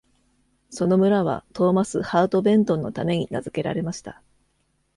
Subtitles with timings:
[0.71, 4.23] その村は、トーマス・ハート・ベントンのために名づけられました。